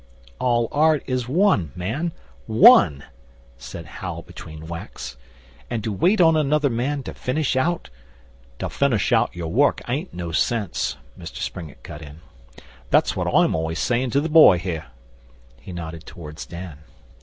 'All 0.39 0.67
art 0.71 1.03
is 1.05 1.27
one, 1.29 1.71
man 1.75 2.11
one!' 2.47 3.03
said 3.59 3.85
Hal 3.85 4.23
between 4.23 4.65
whacks; 4.65 5.15
'and 5.69 5.83
to 5.83 5.93
wait 5.93 6.19
on 6.19 6.35
another 6.35 6.71
man 6.71 7.03
to 7.03 7.13
finish 7.13 7.55
out' 7.55 7.91
'To 8.57 8.71
finish 8.71 9.11
out 9.11 9.35
your 9.35 9.49
work 9.51 9.79
ain't 9.87 10.11
no 10.11 10.31
sense,' 10.31 10.97
Mr 11.19 11.35
Springett 11.37 11.83
cut 11.83 12.01
in. 12.01 12.21
'That's 12.89 13.15
what 13.15 13.27
I'm 13.31 13.53
always 13.53 13.77
sayin' 13.77 14.09
to 14.09 14.21
the 14.21 14.27
boy 14.27 14.57
here.' 14.57 14.87
He 15.59 15.71
nodded 15.71 16.07
towards 16.07 16.47
Dan. 16.47 16.79